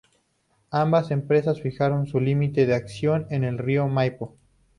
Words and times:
Ambas 0.71 1.11
empresas 1.11 1.61
fijaron 1.61 2.07
su 2.07 2.19
límite 2.19 2.65
de 2.65 2.73
acción 2.73 3.27
en 3.29 3.43
el 3.43 3.59
río 3.59 3.87
Maipo. 3.87 4.35